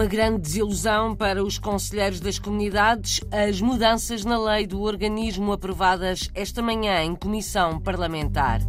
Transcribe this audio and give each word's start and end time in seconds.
Uma 0.00 0.08
grande 0.08 0.40
desilusão 0.40 1.14
para 1.14 1.44
os 1.44 1.58
conselheiros 1.58 2.20
das 2.20 2.38
comunidades, 2.38 3.20
as 3.30 3.60
mudanças 3.60 4.24
na 4.24 4.42
lei 4.42 4.66
do 4.66 4.80
organismo 4.80 5.52
aprovadas 5.52 6.30
esta 6.34 6.62
manhã 6.62 7.04
em 7.04 7.14
comissão 7.14 7.78
parlamentar. 7.78 8.62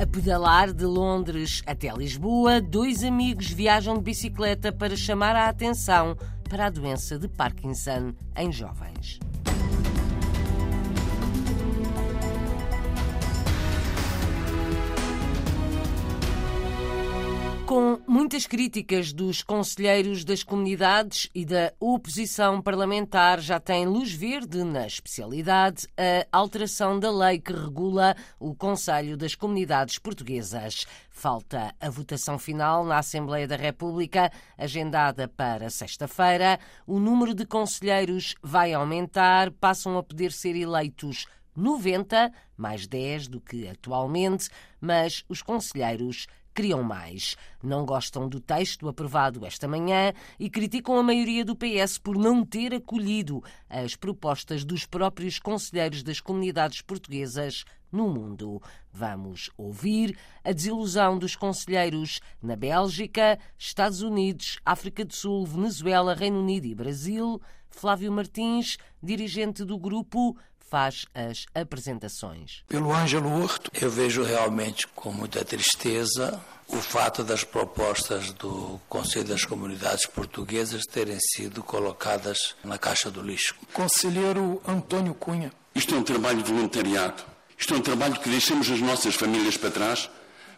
A 0.00 0.04
pedalar 0.04 0.72
de 0.72 0.84
Londres 0.84 1.62
até 1.64 1.92
Lisboa, 1.92 2.60
dois 2.60 3.04
amigos 3.04 3.50
viajam 3.50 3.94
de 3.94 4.02
bicicleta 4.02 4.72
para 4.72 4.96
chamar 4.96 5.36
a 5.36 5.48
atenção 5.48 6.16
para 6.50 6.66
a 6.66 6.70
doença 6.70 7.16
de 7.16 7.28
Parkinson 7.28 8.12
em 8.36 8.50
jovens. 8.50 9.20
Com 17.74 18.00
muitas 18.06 18.46
críticas 18.46 19.12
dos 19.12 19.42
conselheiros 19.42 20.24
das 20.24 20.44
comunidades 20.44 21.28
e 21.34 21.44
da 21.44 21.72
oposição 21.80 22.62
parlamentar, 22.62 23.40
já 23.40 23.58
tem 23.58 23.84
luz 23.84 24.12
verde 24.12 24.62
na 24.62 24.86
especialidade 24.86 25.88
a 25.98 26.38
alteração 26.38 27.00
da 27.00 27.10
lei 27.10 27.40
que 27.40 27.52
regula 27.52 28.14
o 28.38 28.54
Conselho 28.54 29.16
das 29.16 29.34
Comunidades 29.34 29.98
Portuguesas. 29.98 30.86
Falta 31.10 31.74
a 31.80 31.90
votação 31.90 32.38
final 32.38 32.84
na 32.84 32.98
Assembleia 32.98 33.48
da 33.48 33.56
República, 33.56 34.30
agendada 34.56 35.26
para 35.26 35.68
sexta-feira. 35.68 36.60
O 36.86 37.00
número 37.00 37.34
de 37.34 37.44
conselheiros 37.44 38.36
vai 38.40 38.72
aumentar, 38.72 39.50
passam 39.50 39.98
a 39.98 40.02
poder 40.04 40.30
ser 40.30 40.54
eleitos 40.54 41.26
90, 41.56 42.32
mais 42.56 42.86
10 42.86 43.28
do 43.28 43.40
que 43.40 43.66
atualmente, 43.66 44.48
mas 44.80 45.24
os 45.28 45.42
conselheiros 45.42 46.28
queriam 46.54 46.82
mais. 46.82 47.36
Não 47.62 47.84
gostam 47.84 48.28
do 48.28 48.40
texto 48.40 48.88
aprovado 48.88 49.44
esta 49.44 49.66
manhã 49.66 50.12
e 50.38 50.48
criticam 50.48 50.96
a 50.96 51.02
maioria 51.02 51.44
do 51.44 51.56
PS 51.56 51.98
por 51.98 52.16
não 52.16 52.44
ter 52.44 52.72
acolhido 52.72 53.42
as 53.68 53.96
propostas 53.96 54.64
dos 54.64 54.86
próprios 54.86 55.38
conselheiros 55.38 56.02
das 56.02 56.20
comunidades 56.20 56.80
portuguesas 56.80 57.64
no 57.90 58.08
mundo. 58.08 58.62
Vamos 58.92 59.50
ouvir 59.56 60.16
a 60.44 60.52
desilusão 60.52 61.18
dos 61.18 61.34
conselheiros 61.34 62.20
na 62.40 62.54
Bélgica, 62.56 63.38
Estados 63.58 64.02
Unidos, 64.02 64.58
África 64.64 65.04
do 65.04 65.14
Sul, 65.14 65.44
Venezuela, 65.46 66.14
Reino 66.14 66.40
Unido 66.40 66.66
e 66.66 66.74
Brasil. 66.74 67.40
Flávio 67.74 68.12
Martins, 68.12 68.78
dirigente 69.02 69.64
do 69.64 69.76
grupo, 69.76 70.36
faz 70.70 71.06
as 71.14 71.46
apresentações. 71.54 72.62
Pelo 72.68 72.92
Ângelo 72.92 73.30
Horto. 73.30 73.70
Eu 73.74 73.90
vejo 73.90 74.22
realmente 74.22 74.86
com 74.88 75.12
muita 75.12 75.44
tristeza 75.44 76.40
o 76.68 76.76
fato 76.76 77.22
das 77.22 77.44
propostas 77.44 78.32
do 78.32 78.80
Conselho 78.88 79.28
das 79.28 79.44
Comunidades 79.44 80.06
Portuguesas 80.06 80.82
terem 80.90 81.18
sido 81.20 81.62
colocadas 81.62 82.56
na 82.64 82.78
caixa 82.78 83.10
do 83.10 83.22
lixo. 83.22 83.54
Conselheiro 83.72 84.62
Antônio 84.66 85.14
Cunha. 85.14 85.52
Isto 85.74 85.94
é 85.94 85.98
um 85.98 86.02
trabalho 86.02 86.42
de 86.42 86.52
voluntariado. 86.52 87.22
Isto 87.58 87.74
é 87.74 87.76
um 87.76 87.82
trabalho 87.82 88.18
que 88.20 88.28
deixamos 88.28 88.70
as 88.70 88.80
nossas 88.80 89.14
famílias 89.14 89.56
para 89.56 89.70
trás 89.70 90.10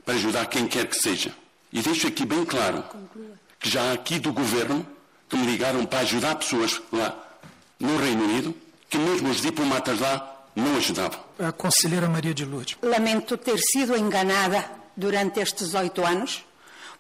para 0.05 0.15
ajudar 0.15 0.47
quem 0.47 0.67
quer 0.67 0.87
que 0.87 0.97
seja. 0.97 1.35
E 1.73 1.83
deixo 1.83 2.07
aqui 2.07 2.25
bem 2.25 2.45
claro 2.45 2.85
que 3.59 3.69
já 3.69 3.93
aqui 3.93 4.19
do 4.19 4.33
Governo 4.33 4.87
que 5.29 5.37
me 5.37 5.47
ligaram 5.47 5.85
para 5.85 6.01
ajudar 6.01 6.37
pessoas 6.37 6.81
lá 6.93 7.15
no 7.81 7.99
Reino 7.99 8.25
Unido 8.25 8.55
que 8.89 8.99
mesmo 8.99 9.31
os 9.31 9.41
diplomatas 9.41 9.99
lá 10.01 10.45
não 10.55 10.77
ajudavam. 10.77 11.21
A 11.39 11.53
conselheira 11.53 12.09
Maria 12.09 12.33
de 12.33 12.45
Lourdes. 12.45 12.77
Lamento 12.83 13.37
ter 13.37 13.59
sido 13.59 13.97
enganada 13.97 14.65
durante 14.97 15.41
estes 15.41 15.75
oito 15.75 16.05
anos, 16.05 16.45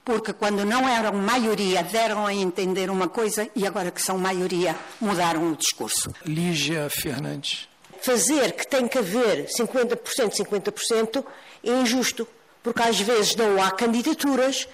porque 0.04 0.32
quando 0.32 0.64
não 0.64 0.88
eram 0.88 1.14
maioria 1.14 1.82
deram 1.82 2.26
a 2.26 2.34
entender 2.34 2.90
uma 2.90 3.08
coisa 3.08 3.48
e 3.56 3.66
agora 3.66 3.90
que 3.90 4.02
são 4.02 4.18
maioria 4.18 4.76
mudaram 5.00 5.50
o 5.50 5.56
discurso. 5.56 6.14
Lígia 6.24 6.88
Fernandes. 6.90 7.68
Fazer 8.02 8.52
que 8.52 8.68
tem 8.68 8.86
que 8.86 8.98
haver 8.98 9.46
50%, 9.46 9.96
50% 10.36 11.24
é 11.64 11.70
injusto, 11.70 12.28
porque 12.62 12.82
às 12.82 13.00
vezes 13.00 13.34
não 13.34 13.60
há 13.60 13.70
candidaturas 13.70 14.68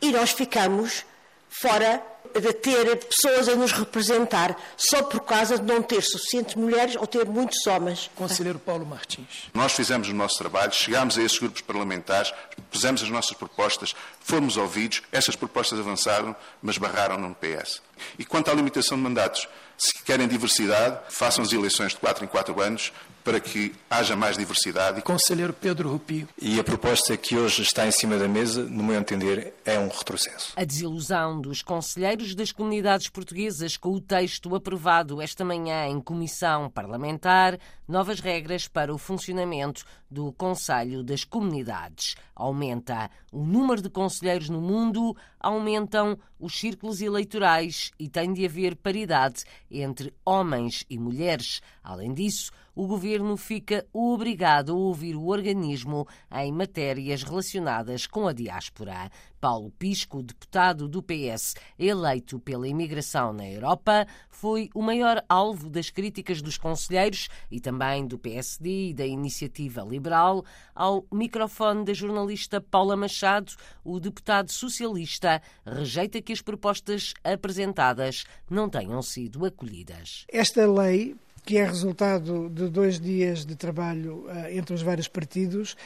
e 0.00 0.12
nós 0.12 0.30
ficamos 0.30 1.04
fora 1.48 2.02
de 2.34 2.52
ter 2.52 2.96
pessoas 2.96 3.48
a 3.48 3.54
nos 3.54 3.72
representar 3.72 4.56
só 4.76 5.02
por 5.02 5.20
causa 5.20 5.58
de 5.58 5.64
não 5.64 5.82
ter 5.82 6.02
suficientes 6.02 6.54
mulheres 6.54 6.96
ou 6.96 7.06
ter 7.06 7.26
muitos 7.26 7.66
homens. 7.66 8.10
Conselheiro 8.14 8.58
Paulo 8.58 8.84
Martins. 8.84 9.48
Nós 9.54 9.72
fizemos 9.72 10.08
o 10.08 10.14
nosso 10.14 10.38
trabalho, 10.38 10.72
chegámos 10.72 11.18
a 11.18 11.22
esses 11.22 11.38
grupos 11.38 11.60
parlamentares, 11.60 12.32
pusemos 12.70 13.02
as 13.02 13.08
nossas 13.08 13.36
propostas, 13.36 13.94
fomos 14.20 14.56
ouvidos, 14.56 15.02
essas 15.12 15.36
propostas 15.36 15.78
avançaram, 15.78 16.34
mas 16.62 16.78
barraram 16.78 17.18
no 17.18 17.34
PS. 17.34 17.85
E 18.18 18.24
quanto 18.24 18.50
à 18.50 18.54
limitação 18.54 18.96
de 18.96 19.02
mandatos, 19.02 19.48
se 19.76 20.02
querem 20.02 20.26
diversidade, 20.26 20.98
façam 21.08 21.44
as 21.44 21.52
eleições 21.52 21.92
de 21.92 21.98
4 21.98 22.24
em 22.24 22.28
4 22.28 22.60
anos 22.60 22.92
para 23.26 23.40
que 23.40 23.74
haja 23.90 24.14
mais 24.14 24.38
diversidade. 24.38 25.02
Conselheiro 25.02 25.52
Pedro 25.52 25.90
Rupio. 25.90 26.28
E 26.40 26.60
a 26.60 26.64
proposta 26.64 27.16
que 27.16 27.36
hoje 27.36 27.62
está 27.62 27.84
em 27.84 27.90
cima 27.90 28.16
da 28.16 28.28
mesa, 28.28 28.62
no 28.62 28.84
meu 28.84 28.94
entender, 28.96 29.52
é 29.64 29.76
um 29.80 29.88
retrocesso. 29.88 30.52
A 30.54 30.64
desilusão 30.64 31.40
dos 31.40 31.60
conselheiros 31.60 32.36
das 32.36 32.52
comunidades 32.52 33.08
portuguesas 33.08 33.76
com 33.76 33.90
o 33.90 34.00
texto 34.00 34.54
aprovado 34.54 35.20
esta 35.20 35.44
manhã 35.44 35.88
em 35.88 36.00
comissão 36.00 36.70
parlamentar, 36.70 37.58
novas 37.88 38.20
regras 38.20 38.68
para 38.68 38.94
o 38.94 38.98
funcionamento 38.98 39.84
do 40.08 40.32
Conselho 40.32 41.02
das 41.02 41.24
Comunidades. 41.24 42.14
Aumenta 42.32 43.10
o 43.32 43.44
número 43.44 43.82
de 43.82 43.90
conselheiros 43.90 44.48
no 44.48 44.60
mundo, 44.60 45.16
aumentam 45.40 46.16
os 46.38 46.56
círculos 46.56 47.00
eleitorais 47.00 47.85
e 47.98 48.08
tem 48.08 48.32
de 48.32 48.44
haver 48.44 48.76
paridade 48.76 49.44
entre 49.70 50.12
homens 50.24 50.84
e 50.88 50.98
mulheres. 50.98 51.60
Além 51.82 52.12
disso, 52.12 52.50
o 52.76 52.86
governo 52.86 53.38
fica 53.38 53.86
obrigado 53.90 54.72
a 54.72 54.76
ouvir 54.76 55.16
o 55.16 55.28
organismo 55.28 56.06
em 56.30 56.52
matérias 56.52 57.22
relacionadas 57.22 58.06
com 58.06 58.28
a 58.28 58.34
diáspora. 58.34 59.10
Paulo 59.40 59.70
Pisco, 59.78 60.22
deputado 60.22 60.88
do 60.88 61.02
PS 61.02 61.54
eleito 61.78 62.38
pela 62.38 62.68
imigração 62.68 63.32
na 63.32 63.48
Europa, 63.48 64.06
foi 64.28 64.68
o 64.74 64.82
maior 64.82 65.24
alvo 65.28 65.70
das 65.70 65.88
críticas 65.88 66.42
dos 66.42 66.58
conselheiros 66.58 67.28
e 67.50 67.60
também 67.60 68.06
do 68.06 68.18
PSD 68.18 68.90
e 68.90 68.94
da 68.94 69.06
Iniciativa 69.06 69.82
Liberal. 69.82 70.44
Ao 70.74 71.06
microfone 71.10 71.84
da 71.84 71.94
jornalista 71.94 72.60
Paula 72.60 72.96
Machado, 72.96 73.52
o 73.82 73.98
deputado 73.98 74.50
socialista 74.52 75.40
rejeita 75.64 76.20
que 76.20 76.32
as 76.32 76.42
propostas 76.42 77.14
apresentadas 77.24 78.24
não 78.50 78.68
tenham 78.68 79.00
sido 79.00 79.46
acolhidas. 79.46 80.26
Esta 80.28 80.66
lei 80.66 81.16
que 81.46 81.58
é 81.58 81.64
resultado 81.64 82.50
de 82.50 82.68
dois 82.68 82.98
dias 82.98 83.46
de 83.46 83.54
trabalho 83.54 84.26
uh, 84.26 84.50
entre 84.50 84.74
os 84.74 84.82
vários 84.82 85.06
partidos, 85.06 85.76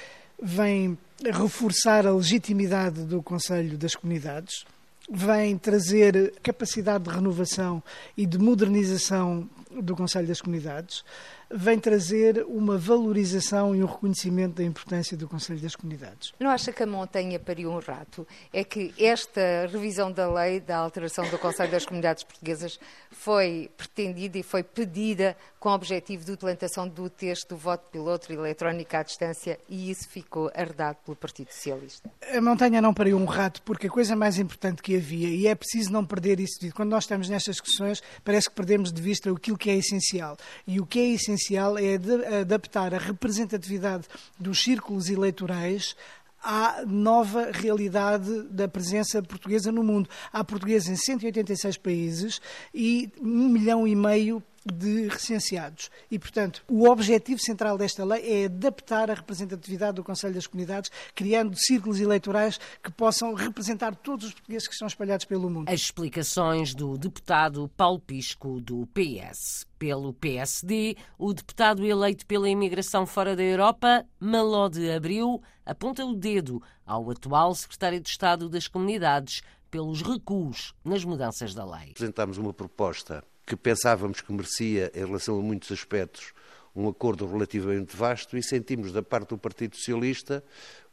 vem 0.43 0.97
reforçar 1.23 2.07
a 2.07 2.15
legitimidade 2.15 3.05
do 3.05 3.23
Conselho 3.23 3.77
das 3.77 3.95
Comunidades, 3.95 4.65
vem 5.13 5.59
trazer 5.59 6.33
capacidade 6.43 7.05
de 7.05 7.11
renovação 7.11 7.83
e 8.17 8.25
de 8.25 8.39
modernização 8.39 9.47
do 9.71 9.95
Conselho 9.95 10.27
das 10.27 10.41
Comunidades, 10.41 11.05
vem 11.53 11.79
trazer 11.79 12.45
uma 12.47 12.79
valorização 12.79 13.75
e 13.75 13.83
um 13.83 13.87
reconhecimento 13.87 14.57
da 14.57 14.65
importância 14.65 15.17
do 15.17 15.29
Conselho 15.29 15.59
das 15.59 15.75
Comunidades. 15.75 16.33
Não 16.39 16.49
acha 16.49 16.73
que 16.73 16.83
a 16.83 16.87
montanha 16.87 17.41
pariu 17.41 17.73
um 17.73 17.79
rato? 17.79 18.27
É 18.53 18.63
que 18.63 18.95
esta 18.99 19.67
revisão 19.71 20.13
da 20.13 20.33
lei 20.33 20.61
da 20.61 20.77
alteração 20.77 21.29
do 21.29 21.39
Conselho 21.39 21.73
das 21.73 21.85
Comunidades 21.85 22.23
Portuguesas 22.23 22.79
foi 23.11 23.69
pretendida 23.77 24.39
e 24.39 24.43
foi 24.43 24.63
pedida 24.63 25.37
com 25.59 25.71
o 25.71 25.75
objetivo 25.75 26.25
de 26.25 26.33
utilização 26.33 26.89
do 26.89 27.11
texto 27.11 27.51
do 27.51 27.57
voto 27.57 27.91
piloto 27.91 28.33
eletrónico 28.33 28.97
à 28.97 29.03
distância 29.03 29.59
e 29.69 29.91
isso 29.91 30.09
ficou 30.09 30.51
arredado 30.55 30.99
pelo 31.05 31.17
Partido 31.17 31.53
Socialista. 31.53 32.11
A 32.33 32.41
montanha 32.41 32.81
não 32.81 32.95
pariu 32.95 33.17
um 33.17 33.25
rato 33.25 33.61
porque 33.63 33.89
a 33.89 33.91
coisa 33.91 34.15
mais 34.15 34.39
importante 34.39 34.83
que 34.83 34.97
havia, 34.97 35.29
e 35.29 35.47
é 35.47 35.55
preciso 35.55 35.93
não 35.93 36.05
perder 36.05 36.39
isso 36.39 36.61
quando 36.75 36.91
nós 36.91 37.05
estamos 37.05 37.29
nestas 37.29 37.57
discussões, 37.57 38.03
parece 38.25 38.49
que 38.49 38.55
perdemos 38.55 38.93
de 38.93 39.03
vista 39.03 39.31
aquilo 39.31 39.59
que 39.59 39.71
é 39.71 39.77
essencial. 39.77 40.37
E 40.67 40.81
o 40.81 40.87
que 40.87 41.01
é 41.01 41.07
essencial 41.15 41.40
essencial 41.41 41.79
é 41.79 41.95
adaptar 42.41 42.95
a 42.95 42.99
representatividade 42.99 44.05
dos 44.39 44.63
círculos 44.63 45.09
eleitorais 45.09 45.97
à 46.43 46.83
nova 46.87 47.51
realidade 47.53 48.43
da 48.45 48.69
presença 48.69 49.23
portuguesa 49.23 49.73
no 49.73 49.83
mundo. 49.83 50.09
Há 50.33 50.45
portugueses 50.45 50.89
em 50.89 50.97
186 50.97 51.77
países 51.79 52.41
e 52.75 53.11
um 53.21 53.49
milhão 53.49 53.87
e 53.87 53.95
meio 53.95 54.43
de 54.65 55.09
recenseados. 55.09 55.91
E, 56.11 56.19
portanto, 56.19 56.63
o 56.69 56.89
objetivo 56.89 57.41
central 57.41 57.79
desta 57.79 58.05
lei 58.05 58.43
é 58.43 58.45
adaptar 58.47 59.11
a 59.11 59.15
representatividade 59.15 59.97
do 59.97 60.05
Conselho 60.05 60.35
das 60.35 60.47
Comunidades, 60.47 60.91
criando 61.15 61.57
círculos 61.57 62.01
eleitorais 62.01 62.59
que 62.83 62.91
possam 62.91 63.35
representar 63.35 63.95
todos 63.95 64.27
os 64.27 64.33
portugueses 64.33 64.69
que 64.69 64.75
estão 64.75 64.89
espalhados 64.89 65.25
pelo 65.25 65.49
mundo. 65.49 65.69
As 65.69 65.81
explicações 65.81 66.75
do 66.75 66.99
deputado 66.99 67.71
Paulo 67.77 68.01
Pisco, 68.01 68.61
do 68.61 68.87
PS. 68.89 69.67
Pelo 69.79 70.13
PSD, 70.13 70.97
o 71.19 71.33
deputado 71.33 71.87
eleito 71.87 72.27
pela 72.27 72.49
imigração 72.49 73.07
fora 73.07 73.35
da 73.35 73.43
Europa, 73.43 74.05
Maló 74.19 74.69
de 74.69 74.91
Abril, 74.91 75.43
aponta 75.65 76.05
o 76.05 76.15
dedo 76.15 76.63
ao 76.85 77.11
atual 77.11 77.55
secretário 77.55 77.99
de 77.99 78.09
Estado 78.11 78.49
das 78.49 78.69
Comunidades 78.69 79.41
pelos 79.71 80.03
recuos 80.03 80.75
nas 80.85 81.05
mudanças 81.05 81.55
da 81.55 81.65
lei. 81.65 81.93
Apresentámos 81.93 82.37
uma 82.37 82.53
proposta 82.53 83.25
que 83.47 83.57
pensávamos 83.57 84.21
que 84.21 84.33
merecia, 84.33 84.91
em 84.95 85.05
relação 85.05 85.39
a 85.39 85.43
muitos 85.43 85.71
aspectos, 85.73 86.33
um 86.75 86.89
acordo 86.89 87.27
relativamente 87.27 87.97
vasto 87.97 88.37
e 88.37 88.43
sentimos 88.43 88.93
da 88.93 89.03
parte 89.03 89.31
do 89.31 89.39
Partido 89.39 89.77
Socialista 89.77 90.43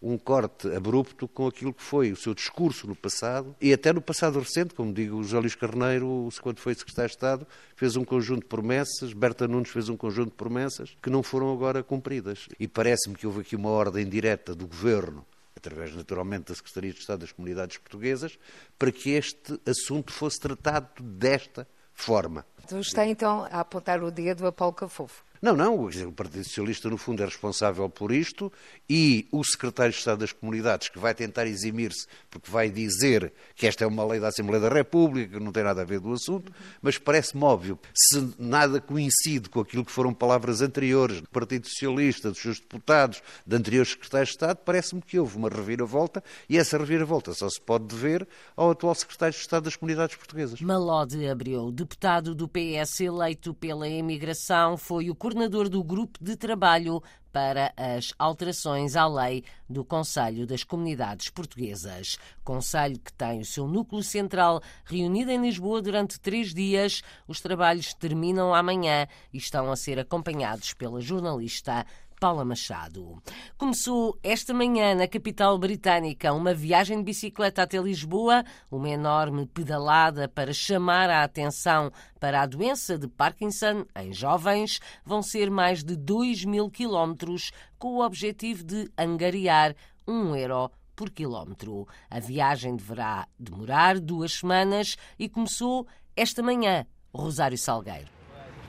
um 0.01 0.17
corte 0.17 0.67
abrupto 0.75 1.27
com 1.27 1.47
aquilo 1.47 1.73
que 1.73 1.81
foi 1.81 2.11
o 2.11 2.15
seu 2.15 2.33
discurso 2.33 2.87
no 2.87 2.95
passado 2.95 3.55
e 3.59 3.73
até 3.73 3.91
no 3.91 4.01
passado 4.01 4.39
recente, 4.39 4.73
como 4.73 4.93
digo, 4.93 5.17
o 5.17 5.23
José 5.23 5.39
Luís 5.39 5.55
Carneiro, 5.55 6.29
quando 6.41 6.59
foi 6.59 6.75
Secretário 6.75 7.09
de 7.09 7.15
Estado, 7.15 7.47
fez 7.75 7.95
um 7.95 8.05
conjunto 8.05 8.41
de 8.41 8.47
promessas, 8.47 9.13
Berta 9.13 9.47
Nunes 9.47 9.69
fez 9.69 9.89
um 9.89 9.97
conjunto 9.97 10.29
de 10.29 10.35
promessas 10.35 10.95
que 11.01 11.09
não 11.09 11.23
foram 11.23 11.51
agora 11.51 11.83
cumpridas. 11.83 12.47
E 12.59 12.67
parece-me 12.67 13.15
que 13.15 13.25
houve 13.25 13.41
aqui 13.41 13.55
uma 13.55 13.69
ordem 13.69 14.07
direta 14.07 14.53
do 14.53 14.67
Governo 14.67 15.25
através 15.55 15.95
naturalmente 15.95 16.49
da 16.49 16.55
Secretaria 16.55 16.93
de 16.93 16.99
Estado 16.99 17.21
das 17.21 17.31
Comunidades 17.31 17.77
Portuguesas, 17.77 18.37
para 18.77 18.91
que 18.91 19.09
este 19.09 19.59
assunto 19.65 20.13
fosse 20.13 20.39
tratado 20.39 21.01
desta 21.01 21.67
forma. 21.97 22.45
Está 22.79 23.05
então 23.05 23.45
a 23.51 23.61
apontar 23.61 24.03
o 24.03 24.11
dedo 24.11 24.45
a 24.45 24.51
Paulo 24.51 24.73
Cafofo. 24.73 25.25
Não, 25.41 25.55
não, 25.55 25.85
o 25.85 26.11
Partido 26.11 26.43
Socialista, 26.43 26.89
no 26.89 26.97
fundo, 26.97 27.21
é 27.21 27.25
responsável 27.25 27.89
por 27.89 28.11
isto 28.11 28.51
e 28.89 29.27
o 29.31 29.43
Secretário 29.43 29.91
de 29.91 29.99
Estado 29.99 30.19
das 30.19 30.31
Comunidades, 30.31 30.89
que 30.89 30.99
vai 30.99 31.13
tentar 31.13 31.45
eximir-se, 31.45 32.07
porque 32.29 32.49
vai 32.49 32.69
dizer 32.69 33.31
que 33.55 33.67
esta 33.67 33.83
é 33.83 33.87
uma 33.87 34.05
lei 34.05 34.19
da 34.19 34.29
Assembleia 34.29 34.61
da 34.61 34.69
República, 34.69 35.37
que 35.37 35.43
não 35.43 35.51
tem 35.51 35.63
nada 35.63 35.81
a 35.81 35.85
ver 35.85 35.99
do 35.99 36.11
assunto, 36.11 36.51
mas 36.81 36.97
parece-me 36.97 37.43
óbvio, 37.43 37.79
se 37.93 38.33
nada 38.39 38.81
coincide 38.81 39.49
com 39.49 39.59
aquilo 39.59 39.85
que 39.85 39.91
foram 39.91 40.13
palavras 40.13 40.61
anteriores 40.61 41.21
do 41.21 41.29
Partido 41.29 41.67
Socialista, 41.67 42.29
dos 42.29 42.39
seus 42.39 42.59
deputados, 42.59 43.21
de 43.45 43.55
anteriores 43.55 43.91
Secretários 43.91 44.29
de 44.29 44.35
Estado, 44.35 44.57
parece-me 44.65 45.01
que 45.01 45.19
houve 45.19 45.37
uma 45.37 45.49
reviravolta 45.49 46.23
e 46.49 46.57
essa 46.57 46.77
reviravolta 46.77 47.33
só 47.33 47.49
se 47.49 47.61
pode 47.61 47.85
dever 47.85 48.27
ao 48.55 48.71
atual 48.71 48.95
Secretário 48.95 49.33
de 49.33 49.39
Estado 49.39 49.63
das 49.65 49.75
Comunidades 49.75 50.15
Portuguesas. 50.15 50.61
Malode 50.61 51.27
Abreu, 51.27 51.71
deputado 51.71 52.33
do 52.33 52.47
PS 52.47 53.01
eleito 53.01 53.53
pela 53.53 53.87
imigração, 53.87 54.77
foi 54.77 55.09
o 55.09 55.15
coordenador 55.27 55.67
do 55.67 55.83
grupo 55.83 56.17
de 56.23 56.37
trabalho 56.37 57.03
para 57.33 57.73
as 57.75 58.13
alterações 58.17 58.95
à 58.95 59.05
lei 59.05 59.43
do 59.69 59.83
Conselho 59.83 60.47
das 60.47 60.63
Comunidades 60.63 61.29
Portuguesas. 61.29 62.17
Conselho 62.45 62.97
que 62.97 63.11
tem 63.11 63.41
o 63.41 63.45
seu 63.45 63.67
núcleo 63.67 64.01
central 64.01 64.61
reunido 64.85 65.29
em 65.29 65.41
Lisboa 65.41 65.81
durante 65.81 66.17
três 66.17 66.53
dias. 66.53 67.01
Os 67.27 67.41
trabalhos 67.41 67.93
terminam 67.93 68.55
amanhã 68.55 69.05
e 69.33 69.37
estão 69.37 69.69
a 69.69 69.75
ser 69.75 69.99
acompanhados 69.99 70.73
pela 70.73 71.01
jornalista 71.01 71.85
Paula 72.19 72.43
Machado. 72.43 73.21
Começou 73.57 74.17
esta 74.23 74.53
manhã 74.53 74.95
na 74.95 75.07
capital 75.07 75.57
britânica 75.57 76.33
uma 76.33 76.53
viagem 76.53 76.97
de 76.97 77.03
bicicleta 77.03 77.61
até 77.61 77.77
Lisboa, 77.77 78.43
uma 78.71 78.89
enorme 78.89 79.45
pedalada 79.45 80.27
para 80.27 80.51
chamar 80.51 81.09
a 81.09 81.23
atenção 81.23 81.91
para 82.19 82.41
a 82.41 82.45
doença 82.45 82.97
de 82.97 83.07
Parkinson 83.07 83.85
em 83.95 84.11
jovens. 84.11 84.79
Vão 85.05 85.21
ser 85.21 85.51
mais 85.51 85.83
de 85.83 85.95
2 85.95 86.45
mil 86.45 86.69
quilómetros 86.69 87.51
com 87.77 87.95
o 87.95 88.05
objetivo 88.05 88.63
de 88.63 88.89
angariar 88.97 89.75
um 90.07 90.35
euro 90.35 90.71
por 90.95 91.11
quilómetro. 91.11 91.87
A 92.09 92.19
viagem 92.19 92.75
deverá 92.75 93.27
demorar 93.39 93.99
duas 93.99 94.33
semanas 94.33 94.97
e 95.19 95.29
começou 95.29 95.85
esta 96.15 96.41
manhã. 96.41 96.85
Rosário 97.13 97.57
Salgueiro. 97.57 98.09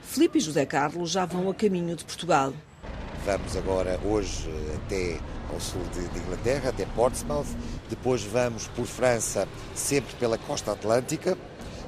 Filipe 0.03 0.37
e 0.37 0.41
José 0.41 0.65
Carlos 0.65 1.11
já 1.11 1.25
vão 1.25 1.49
a 1.49 1.53
caminho 1.53 1.95
de 1.95 2.05
Portugal. 2.05 2.53
Vamos 3.31 3.55
agora, 3.55 3.99
hoje, 4.03 4.49
até 4.75 5.19
ao 5.53 5.59
sul 5.59 5.83
de, 5.93 6.07
de, 6.07 6.17
Inglaterra, 6.17 6.69
até 6.69 6.83
Portsmouth. 6.95 7.45
Depois 7.87 8.23
vamos 8.23 8.65
por 8.69 8.87
França, 8.87 9.47
sempre 9.75 10.15
pela 10.15 10.35
costa 10.35 10.71
atlântica. 10.71 11.37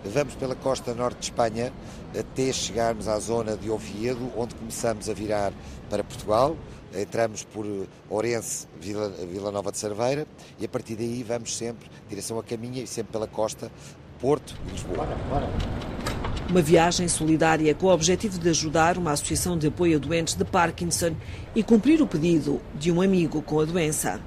Vamos 0.05 0.35
pela 0.35 0.53
costa 0.53 0.93
norte 0.93 1.17
de 1.17 1.25
Espanha, 1.25 1.73
até 2.15 2.53
chegarmos 2.53 3.07
à 3.07 3.17
zona 3.17 3.57
de 3.57 3.71
Oviedo, 3.71 4.31
onde 4.37 4.53
começamos 4.53 5.09
a 5.09 5.15
virar 5.15 5.51
para 5.89 6.03
Portugal. 6.03 6.55
Entramos 6.95 7.43
por 7.43 7.65
Ourense, 8.07 8.67
Vila, 8.79 9.09
Vila 9.09 9.51
Nova 9.51 9.71
de 9.71 9.79
Cerveira, 9.79 10.27
e 10.59 10.65
a 10.65 10.69
partir 10.69 10.95
daí 10.95 11.23
vamos 11.23 11.57
sempre, 11.57 11.89
direção 12.07 12.37
a 12.37 12.43
caminha, 12.43 12.83
e 12.83 12.87
sempre 12.87 13.13
pela 13.13 13.25
costa, 13.25 13.71
Porto 14.19 14.55
e 14.67 14.71
Lisboa. 14.73 15.07
Bora, 15.07 15.15
bora. 15.27 16.10
Uma 16.51 16.61
viagem 16.61 17.07
solidária 17.07 17.73
com 17.73 17.85
o 17.85 17.93
objetivo 17.93 18.37
de 18.37 18.49
ajudar 18.49 18.97
uma 18.97 19.13
associação 19.13 19.57
de 19.57 19.67
apoio 19.67 19.95
a 19.95 19.99
doentes 19.99 20.33
de 20.33 20.43
Parkinson 20.43 21.15
e 21.55 21.63
cumprir 21.63 22.01
o 22.01 22.05
pedido 22.05 22.61
de 22.75 22.91
um 22.91 23.01
amigo 23.01 23.41
com 23.41 23.61
a 23.61 23.63
doença. 23.63 24.19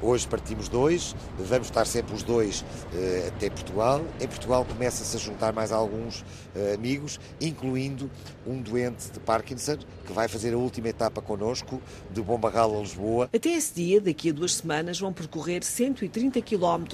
Hoje 0.00 0.26
partimos 0.26 0.66
dois, 0.66 1.14
vamos 1.38 1.68
estar 1.68 1.84
sempre 1.84 2.14
os 2.14 2.22
dois 2.22 2.62
uh, 2.62 3.28
até 3.28 3.50
Portugal. 3.50 4.02
Em 4.18 4.26
Portugal 4.26 4.64
começa-se 4.64 5.14
a 5.14 5.20
juntar 5.20 5.52
mais 5.52 5.70
alguns 5.70 6.20
uh, 6.20 6.74
amigos, 6.74 7.20
incluindo 7.38 8.10
um 8.46 8.62
doente 8.62 9.10
de 9.10 9.20
Parkinson, 9.20 9.76
que 10.06 10.12
vai 10.14 10.26
fazer 10.26 10.54
a 10.54 10.56
última 10.56 10.88
etapa 10.88 11.20
connosco, 11.20 11.82
de 12.10 12.22
Bombarral 12.22 12.78
a 12.78 12.80
Lisboa. 12.80 13.28
Até 13.34 13.50
esse 13.50 13.74
dia, 13.74 14.00
daqui 14.00 14.30
a 14.30 14.32
duas 14.32 14.54
semanas, 14.54 14.98
vão 14.98 15.12
percorrer 15.12 15.62
130 15.62 16.40
km 16.40 16.84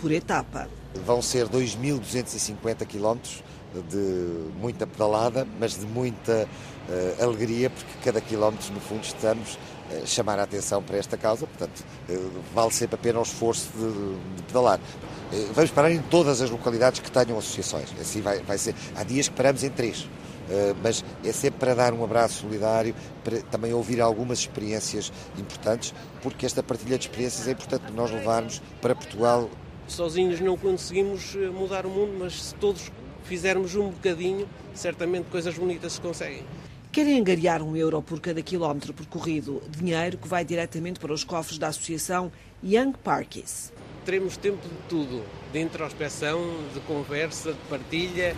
por 0.00 0.10
etapa. 0.10 0.70
Vão 1.04 1.20
ser 1.20 1.48
2.250 1.48 2.86
km 2.86 3.42
de 3.80 4.50
muita 4.60 4.86
pedalada, 4.86 5.46
mas 5.58 5.78
de 5.78 5.86
muita 5.86 6.46
uh, 6.88 7.22
alegria, 7.22 7.70
porque 7.70 7.92
cada 8.04 8.20
quilómetro, 8.20 8.72
no 8.72 8.80
fundo, 8.80 9.02
estamos 9.04 9.58
a 10.02 10.06
chamar 10.06 10.38
a 10.38 10.42
atenção 10.42 10.82
para 10.82 10.96
esta 10.96 11.16
causa, 11.16 11.46
portanto, 11.46 11.84
uh, 12.08 12.30
vale 12.54 12.70
sempre 12.72 12.96
a 12.96 12.98
pena 12.98 13.18
o 13.18 13.22
esforço 13.22 13.70
de, 13.74 14.36
de 14.36 14.42
pedalar. 14.42 14.78
Uh, 14.78 15.52
vamos 15.54 15.70
parar 15.70 15.90
em 15.90 16.02
todas 16.02 16.40
as 16.40 16.50
localidades 16.50 17.00
que 17.00 17.10
tenham 17.10 17.38
associações, 17.38 17.88
assim 18.00 18.20
vai, 18.20 18.40
vai 18.40 18.58
ser. 18.58 18.74
Há 18.94 19.04
dias 19.04 19.28
que 19.28 19.34
paramos 19.34 19.62
em 19.64 19.70
três. 19.70 20.08
mas 20.82 21.04
é 21.24 21.32
sempre 21.32 21.60
para 21.60 21.74
dar 21.74 21.94
um 21.94 22.04
abraço 22.04 22.40
solidário, 22.40 22.94
para 23.24 23.40
também 23.42 23.72
ouvir 23.72 24.00
algumas 24.00 24.40
experiências 24.40 25.10
importantes, 25.38 25.94
porque 26.20 26.44
esta 26.44 26.62
partilha 26.62 26.98
de 26.98 27.06
experiências 27.06 27.48
é 27.48 27.52
importante 27.52 27.90
nós 27.92 28.10
levarmos 28.10 28.60
para 28.80 28.94
Portugal. 28.94 29.48
Sozinhos 29.86 30.40
não 30.40 30.56
conseguimos 30.56 31.34
mudar 31.54 31.86
o 31.86 31.90
mundo, 31.90 32.16
mas 32.18 32.42
se 32.42 32.54
todos 32.56 32.90
fizermos 33.24 33.74
um 33.74 33.90
bocadinho, 33.90 34.48
certamente 34.74 35.26
coisas 35.30 35.56
bonitas 35.56 35.94
se 35.94 36.00
conseguem. 36.00 36.42
Querem 36.90 37.18
angariar 37.18 37.62
um 37.62 37.74
euro 37.74 38.02
por 38.02 38.20
cada 38.20 38.42
quilómetro 38.42 38.92
percorrido, 38.92 39.62
dinheiro 39.70 40.18
que 40.18 40.28
vai 40.28 40.44
diretamente 40.44 41.00
para 41.00 41.12
os 41.12 41.24
cofres 41.24 41.58
da 41.58 41.68
associação 41.68 42.30
Young 42.62 42.92
Parkies. 43.02 43.72
Teremos 44.04 44.36
tempo 44.36 44.68
de 44.68 44.74
tudo, 44.88 45.22
de 45.52 45.60
introspeção, 45.60 46.40
de 46.74 46.80
conversa, 46.80 47.52
de 47.52 47.58
partilha 47.70 48.36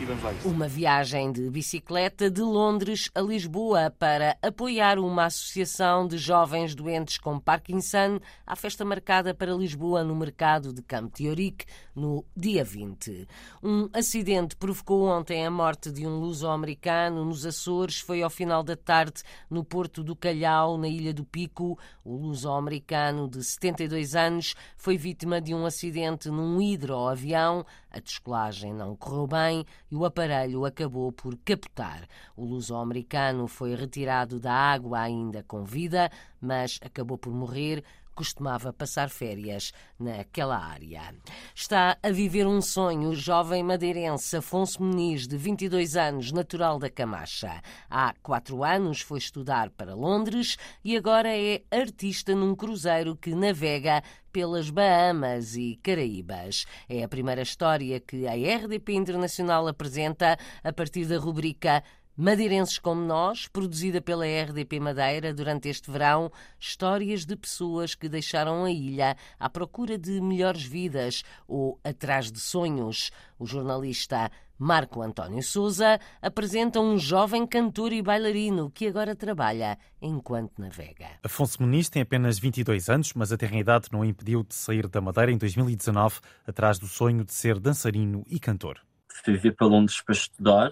e 0.00 0.04
vamos 0.04 0.22
lá. 0.22 0.32
Uma 0.44 0.66
viagem 0.66 1.30
de 1.30 1.48
bicicleta 1.50 2.30
de 2.30 2.40
Londres 2.40 3.10
a 3.14 3.20
Lisboa 3.20 3.94
para 3.98 4.36
apoiar 4.42 4.98
uma 4.98 5.26
associação 5.26 6.06
de 6.06 6.18
jovens 6.18 6.74
doentes 6.74 7.18
com 7.18 7.38
Parkinson 7.38 8.18
à 8.46 8.56
festa 8.56 8.84
marcada 8.84 9.34
para 9.34 9.52
Lisboa 9.52 10.02
no 10.02 10.16
mercado 10.16 10.72
de 10.72 10.82
Campo 10.82 11.16
Teorique 11.16 11.66
no 11.94 12.24
dia 12.36 12.64
20. 12.64 13.28
Um 13.62 13.88
acidente 13.92 14.56
provocou 14.56 15.06
ontem 15.06 15.46
a 15.46 15.50
morte 15.50 15.90
de 15.90 16.06
um 16.06 16.18
luso-americano 16.18 17.24
nos 17.24 17.46
Açores. 17.46 18.00
Foi 18.00 18.22
ao 18.22 18.30
final 18.30 18.62
da 18.62 18.76
tarde 18.76 19.22
no 19.48 19.64
Porto 19.64 20.02
do 20.02 20.16
Calhau, 20.16 20.76
na 20.76 20.88
Ilha 20.88 21.14
do 21.14 21.24
Pico. 21.24 21.78
O 22.04 22.16
luso-americano 22.16 23.28
de 23.28 23.42
72 23.44 24.16
anos 24.16 24.54
foi 24.76 24.96
vítima 24.96 25.40
de 25.40 25.54
um 25.54 25.64
acidente 25.64 26.28
num 26.28 26.60
hidroavião. 26.60 27.64
A 27.90 28.00
descolagem 28.00 28.74
não 28.74 28.96
correu 28.96 29.26
bem 29.26 29.64
e 29.94 29.96
o 29.96 30.04
aparelho 30.04 30.64
acabou 30.64 31.12
por 31.12 31.36
capotar. 31.44 32.08
O 32.36 32.44
luso-americano 32.44 33.46
foi 33.46 33.76
retirado 33.76 34.40
da 34.40 34.52
água 34.52 34.98
ainda 34.98 35.44
com 35.44 35.62
vida, 35.62 36.10
mas 36.40 36.80
acabou 36.82 37.16
por 37.16 37.32
morrer 37.32 37.84
costumava 38.14 38.72
passar 38.72 39.10
férias 39.10 39.72
naquela 39.98 40.56
área. 40.56 41.14
Está 41.54 41.98
a 42.02 42.10
viver 42.10 42.46
um 42.46 42.62
sonho 42.62 43.10
o 43.10 43.14
jovem 43.14 43.62
madeirense 43.62 44.36
Afonso 44.36 44.82
Muniz, 44.82 45.26
de 45.26 45.36
22 45.36 45.96
anos, 45.96 46.32
natural 46.32 46.78
da 46.78 46.88
Camacha. 46.88 47.60
Há 47.90 48.14
quatro 48.22 48.64
anos 48.64 49.00
foi 49.00 49.18
estudar 49.18 49.70
para 49.70 49.94
Londres 49.94 50.56
e 50.84 50.96
agora 50.96 51.28
é 51.36 51.62
artista 51.70 52.34
num 52.34 52.54
cruzeiro 52.54 53.16
que 53.16 53.34
navega 53.34 54.02
pelas 54.34 54.68
Bahamas 54.68 55.54
e 55.54 55.78
Caraíbas. 55.80 56.64
É 56.88 57.04
a 57.04 57.08
primeira 57.08 57.42
história 57.42 58.00
que 58.00 58.26
a 58.26 58.32
RDP 58.32 58.94
Internacional 58.94 59.68
apresenta 59.68 60.36
a 60.62 60.72
partir 60.72 61.06
da 61.06 61.18
rubrica 61.18 61.84
Madeirenses 62.16 62.78
como 62.78 63.00
Nós, 63.00 63.48
produzida 63.48 64.00
pela 64.00 64.24
RDP 64.24 64.78
Madeira 64.78 65.34
durante 65.34 65.68
este 65.68 65.90
verão, 65.90 66.30
histórias 66.60 67.26
de 67.26 67.34
pessoas 67.34 67.96
que 67.96 68.08
deixaram 68.08 68.64
a 68.64 68.70
ilha 68.70 69.16
à 69.36 69.50
procura 69.50 69.98
de 69.98 70.20
melhores 70.20 70.62
vidas 70.62 71.24
ou 71.48 71.80
atrás 71.82 72.30
de 72.30 72.38
sonhos. 72.38 73.10
O 73.36 73.44
jornalista 73.44 74.30
Marco 74.56 75.02
António 75.02 75.42
Souza 75.42 75.98
apresenta 76.22 76.78
um 76.78 76.96
jovem 76.96 77.44
cantor 77.44 77.92
e 77.92 78.00
bailarino 78.00 78.70
que 78.70 78.86
agora 78.86 79.16
trabalha 79.16 79.76
enquanto 80.00 80.60
navega. 80.60 81.18
Afonso 81.24 81.60
Muniz 81.60 81.88
tem 81.88 82.02
apenas 82.02 82.38
22 82.38 82.88
anos, 82.88 83.12
mas 83.14 83.32
a 83.32 83.36
tenra-idade 83.36 83.88
não 83.90 84.00
o 84.00 84.04
impediu 84.04 84.44
de 84.44 84.54
sair 84.54 84.86
da 84.86 85.00
Madeira 85.00 85.32
em 85.32 85.36
2019 85.36 86.20
atrás 86.46 86.78
do 86.78 86.86
sonho 86.86 87.24
de 87.24 87.34
ser 87.34 87.58
dançarino 87.58 88.22
e 88.28 88.38
cantor. 88.38 88.80
Fui 89.24 89.36
vir 89.36 89.56
para 89.56 89.66
Londres 89.66 90.00
para 90.00 90.14
estudar 90.14 90.70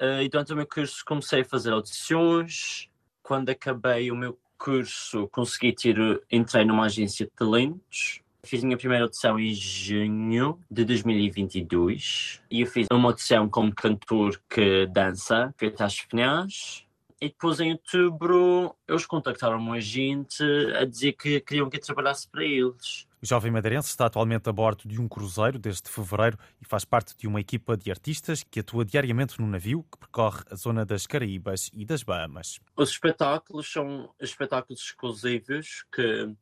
Uh, 0.00 0.22
e 0.22 0.28
durante 0.30 0.52
o 0.52 0.56
meu 0.56 0.66
curso 0.66 1.04
comecei 1.04 1.42
a 1.42 1.44
fazer 1.44 1.72
audições. 1.72 2.88
Quando 3.22 3.50
acabei 3.50 4.10
o 4.10 4.16
meu 4.16 4.38
curso, 4.56 5.28
consegui 5.28 5.74
ter, 5.74 6.22
entrei 6.32 6.64
numa 6.64 6.86
agência 6.86 7.26
de 7.26 7.32
talentos. 7.32 8.20
Fiz 8.42 8.62
a 8.62 8.66
minha 8.66 8.78
primeira 8.78 9.04
audição 9.04 9.38
em 9.38 9.52
junho 9.52 10.58
de 10.70 10.84
2022 10.86 12.40
e 12.50 12.62
eu 12.62 12.66
fiz 12.66 12.86
uma 12.90 13.10
audição 13.10 13.46
como 13.48 13.74
cantor 13.74 14.40
que 14.48 14.86
dança, 14.86 15.54
feita 15.58 15.84
às 15.84 15.98
finais. 15.98 16.86
E 17.20 17.28
depois 17.28 17.60
em 17.60 17.72
outubro 17.72 18.74
eles 18.88 19.04
contactaram 19.04 19.58
um 19.58 19.72
agente 19.72 20.42
a 20.74 20.84
dizer 20.84 21.12
que 21.12 21.40
queriam 21.40 21.68
que 21.68 21.76
eu 21.76 21.82
trabalhasse 21.82 22.26
para 22.28 22.44
eles. 22.44 23.06
O 23.22 23.26
jovem 23.26 23.52
madeirense 23.52 23.90
está 23.90 24.06
atualmente 24.06 24.48
a 24.48 24.52
bordo 24.52 24.88
de 24.88 24.98
um 24.98 25.06
cruzeiro 25.06 25.58
desde 25.58 25.90
fevereiro 25.90 26.38
e 26.58 26.64
faz 26.64 26.86
parte 26.86 27.14
de 27.14 27.26
uma 27.26 27.38
equipa 27.38 27.76
de 27.76 27.90
artistas 27.90 28.42
que 28.42 28.60
atua 28.60 28.82
diariamente 28.82 29.38
no 29.38 29.46
navio 29.46 29.84
que 29.92 29.98
percorre 29.98 30.42
a 30.50 30.54
zona 30.54 30.86
das 30.86 31.06
Caraíbas 31.06 31.70
e 31.74 31.84
das 31.84 32.02
Bahamas. 32.02 32.58
Os 32.74 32.88
espetáculos 32.88 33.70
são 33.70 34.10
espetáculos 34.18 34.80
exclusivos 34.80 35.84
que 35.92 36.34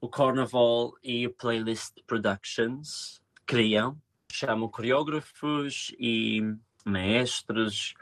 o 0.00 0.08
Carnaval 0.08 0.94
e 1.02 1.28
o 1.28 1.30
Playlist 1.32 2.02
Productions 2.04 3.22
criam. 3.46 3.96
Chamam 4.32 4.68
coreógrafos 4.68 5.94
e 5.98 6.42
maestros 6.84 7.94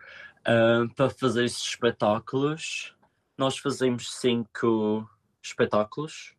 uh, 0.47 0.93
para 0.95 1.11
fazer 1.11 1.45
esses 1.45 1.63
espetáculos. 1.63 2.95
Nós 3.37 3.59
fazemos 3.59 4.15
cinco 4.15 5.09
espetáculos 5.43 6.35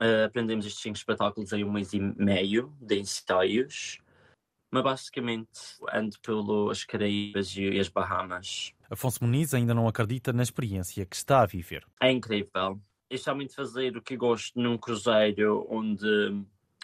Uh, 0.00 0.24
aprendemos 0.24 0.64
estes 0.64 0.80
cinco 0.80 0.96
espetáculos 0.96 1.52
em 1.52 1.62
um 1.62 1.70
mês 1.70 1.92
e 1.92 2.00
meio 2.00 2.72
de 2.80 2.98
ensaios. 2.98 3.98
Mas 4.70 4.82
basicamente 4.82 5.50
ando 5.92 6.18
pelas 6.20 6.84
Caraíbas 6.84 7.54
e 7.54 7.78
as 7.78 7.88
Bahamas. 7.88 8.72
Afonso 8.88 9.22
Muniz 9.22 9.52
ainda 9.52 9.74
não 9.74 9.86
acredita 9.86 10.32
na 10.32 10.42
experiência 10.42 11.04
que 11.04 11.16
está 11.16 11.42
a 11.42 11.46
viver. 11.46 11.84
É 12.00 12.10
incrível. 12.10 12.80
Eu 13.10 13.18
somente 13.18 13.54
fazer 13.54 13.96
o 13.96 14.02
que 14.02 14.16
gosto 14.16 14.58
num 14.58 14.78
cruzeiro 14.78 15.66
onde 15.68 16.06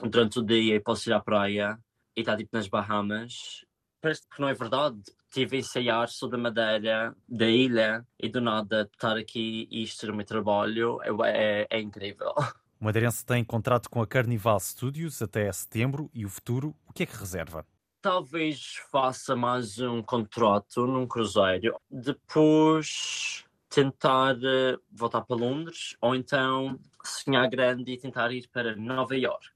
durante 0.02 0.40
o 0.40 0.42
dia 0.42 0.80
posso 0.80 1.08
ir 1.08 1.12
à 1.14 1.20
praia 1.20 1.78
e 2.14 2.20
estar 2.20 2.37
tipo 2.37 2.50
nas 2.52 2.68
Bahamas. 2.68 3.64
Parece 4.06 4.22
que 4.32 4.40
não 4.40 4.48
é 4.48 4.54
verdade. 4.54 5.00
Estive 5.28 5.56
a 5.56 5.58
ensaiar, 5.58 6.08
sou 6.08 6.28
da 6.28 6.38
Madeira, 6.38 7.12
da 7.28 7.48
ilha, 7.48 8.06
e 8.20 8.28
do 8.28 8.40
nada 8.40 8.82
estar 8.82 9.16
aqui 9.16 9.66
e 9.68 9.82
isto 9.82 9.98
ser 9.98 10.10
o 10.10 10.14
meu 10.14 10.25
trabalho 10.25 11.00
é, 11.02 11.62
é, 11.62 11.66
é 11.68 11.80
incrível. 11.80 12.32
O 12.78 12.84
madeirense 12.84 13.26
tem 13.26 13.42
contrato 13.42 13.90
com 13.90 14.00
a 14.00 14.06
Carnival 14.06 14.60
Studios 14.60 15.20
até 15.22 15.50
setembro 15.50 16.08
e 16.14 16.25
o 16.25 16.28
futuro, 16.28 16.72
o 16.86 16.92
que 16.92 17.02
é 17.02 17.06
que 17.06 17.16
reserva? 17.16 17.66
Talvez 18.00 18.76
faça 18.92 19.34
mais 19.34 19.80
um 19.80 20.00
contrato 20.02 20.86
num 20.86 21.04
cruzeiro, 21.04 21.80
depois 21.90 23.44
tentar 23.68 24.36
eh, 24.36 24.78
voltar 24.92 25.22
para 25.22 25.36
Londres 25.36 25.96
ou 26.00 26.14
então 26.14 26.78
sonhar 27.02 27.48
grande 27.48 27.90
e 27.90 27.98
tentar 27.98 28.30
ir 28.30 28.46
para 28.52 28.76
Nova 28.76 29.16
York. 29.16 29.48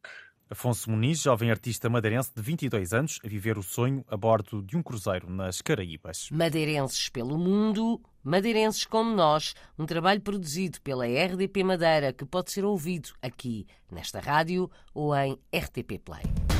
Afonso 0.50 0.90
Muniz, 0.90 1.22
jovem 1.22 1.48
artista 1.48 1.88
madeirense 1.88 2.32
de 2.34 2.42
22 2.42 2.92
anos, 2.92 3.20
a 3.24 3.28
viver 3.28 3.56
o 3.56 3.62
sonho 3.62 4.04
a 4.08 4.16
bordo 4.16 4.60
de 4.60 4.76
um 4.76 4.82
cruzeiro 4.82 5.30
nas 5.30 5.62
Caraíbas. 5.62 6.28
Madeirenses 6.32 7.08
pelo 7.08 7.38
mundo, 7.38 8.00
madeirenses 8.24 8.84
como 8.84 9.14
nós, 9.14 9.54
um 9.78 9.86
trabalho 9.86 10.20
produzido 10.20 10.80
pela 10.80 11.06
RDP 11.06 11.62
Madeira 11.62 12.12
que 12.12 12.24
pode 12.24 12.50
ser 12.50 12.64
ouvido 12.64 13.10
aqui 13.22 13.64
nesta 13.88 14.18
rádio 14.18 14.68
ou 14.92 15.14
em 15.14 15.38
RTP 15.54 16.00
Play. 16.04 16.59